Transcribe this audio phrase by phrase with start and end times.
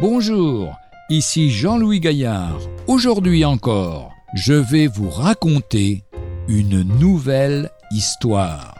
[0.00, 0.78] Bonjour,
[1.10, 2.58] ici Jean-Louis Gaillard.
[2.86, 6.04] Aujourd'hui encore, je vais vous raconter
[6.48, 8.74] une nouvelle histoire.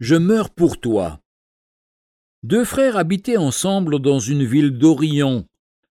[0.00, 1.20] Je meurs pour toi.
[2.42, 5.44] Deux frères habitaient ensemble dans une ville d'Orient.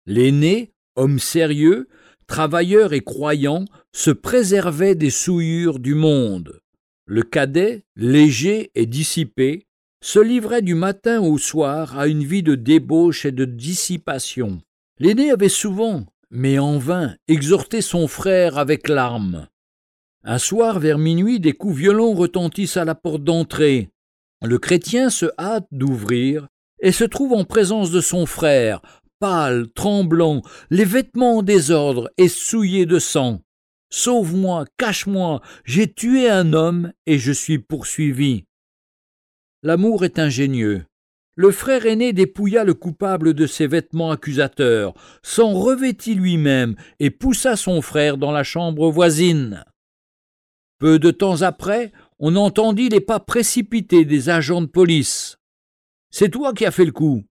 [0.06, 1.88] L'aîné, homme sérieux,
[2.28, 6.62] travailleur et croyant, se préservait des souillures du monde.
[7.08, 9.68] Le cadet, léger et dissipé,
[10.02, 14.60] se livrait du matin au soir à une vie de débauche et de dissipation.
[14.98, 19.48] L'aîné avait souvent, mais en vain, exhorté son frère avec larmes.
[20.24, 23.90] Un soir, vers minuit, des coups violents retentissent à la porte d'entrée.
[24.42, 26.48] Le chrétien se hâte d'ouvrir
[26.82, 28.82] et se trouve en présence de son frère,
[29.20, 33.42] pâle, tremblant, les vêtements en désordre et souillés de sang.
[33.90, 38.46] Sauve-moi, cache-moi, j'ai tué un homme et je suis poursuivi.
[39.64, 40.86] L'amour est ingénieux.
[41.38, 47.56] Le frère aîné dépouilla le coupable de ses vêtements accusateurs, s'en revêtit lui-même et poussa
[47.58, 49.66] son frère dans la chambre voisine.
[50.78, 55.38] Peu de temps après, on entendit les pas précipités des agents de police.
[56.10, 57.24] C'est toi qui as fait le coup.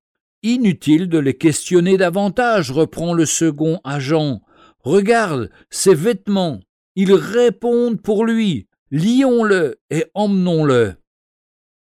[0.43, 4.43] Inutile de les questionner davantage, reprend le second agent.
[4.85, 6.61] Regarde ses vêtements,
[6.95, 8.69] ils répondent pour lui.
[8.91, 10.95] Lions-le et emmenons-le.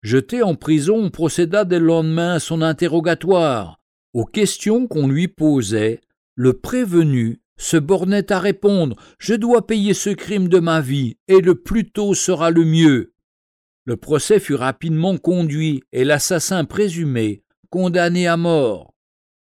[0.02, 3.78] Jeté en prison, on procéda dès le lendemain à son interrogatoire.
[4.14, 6.00] Aux questions qu'on lui posait,
[6.34, 11.40] le prévenu se bornait à répondre Je dois payer ce crime de ma vie, et
[11.40, 13.14] le plus tôt sera le mieux.
[13.84, 18.94] Le procès fut rapidement conduit et l'assassin présumé condamné à mort.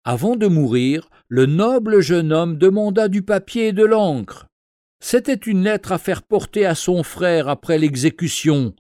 [0.04, 4.48] Avant de mourir, le noble jeune homme demanda du papier et de l'encre.
[5.00, 8.74] C'était une lettre à faire porter à son frère après l'exécution.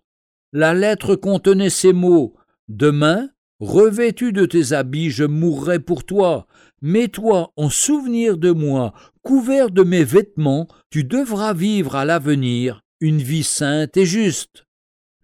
[0.53, 2.35] La lettre contenait ces mots
[2.67, 3.29] Demain,
[3.59, 6.47] revêtu de tes habits, je mourrai pour toi.
[6.81, 13.22] Mets-toi en souvenir de moi, couvert de mes vêtements, tu devras vivre à l'avenir une
[13.22, 14.66] vie sainte et juste.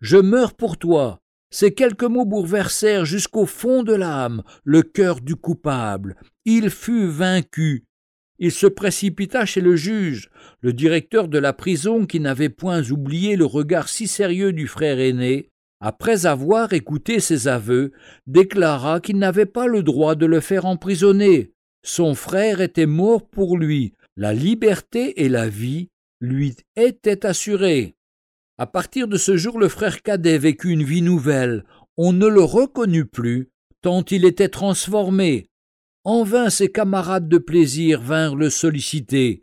[0.02, 1.21] Je meurs pour toi.
[1.52, 6.16] Ces quelques mots bouleversèrent jusqu'au fond de l'âme le cœur du coupable.
[6.46, 7.84] Il fut vaincu.
[8.40, 13.36] Il se précipita chez le juge, le directeur de la prison qui n'avait point oublié
[13.36, 17.92] le regard si sérieux du frère aîné, après avoir écouté ses aveux,
[18.26, 21.52] déclara qu'il n'avait pas le droit de le faire emprisonner.
[21.84, 27.96] Son frère était mort pour lui, la liberté et la vie lui étaient assurées.
[28.62, 31.64] À partir de ce jour, le frère cadet vécut une vie nouvelle.
[31.98, 33.50] On ne le reconnut plus,
[33.82, 35.48] tant il était transformé.
[36.04, 39.42] En vain ses camarades de plaisir vinrent le solliciter.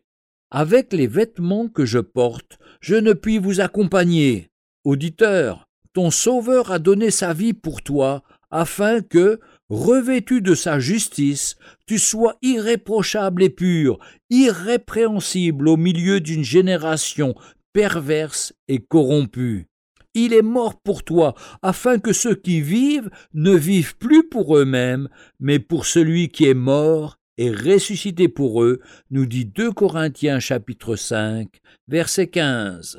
[0.53, 4.51] Avec les vêtements que je porte, je ne puis vous accompagner.
[4.85, 11.57] Auditeur, ton Sauveur a donné sa vie pour toi, afin que, revêtu de sa justice,
[11.89, 13.99] tu sois irréprochable et pur,
[14.31, 17.35] irrépréhensible au milieu d'une génération
[17.79, 19.69] perverse et corrompue.
[20.13, 25.09] Il est mort pour toi, afin que ceux qui vivent ne vivent plus pour eux-mêmes,
[25.39, 28.81] mais pour celui qui est mort et ressuscité pour eux,
[29.13, 31.47] nous dit 2 Corinthiens chapitre 5,
[31.87, 32.99] verset 15.